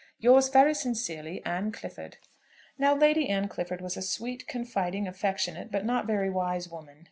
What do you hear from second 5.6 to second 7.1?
but not very wise woman.